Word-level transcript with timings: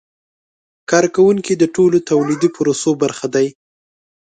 کارکوونکي 0.89 1.53
د 1.57 1.63
ټولو 1.75 1.97
تولیدي 2.09 2.49
پروسو 2.57 2.91
برخه 3.03 3.27
دي. 3.35 3.47